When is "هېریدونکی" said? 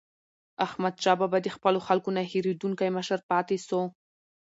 2.31-2.89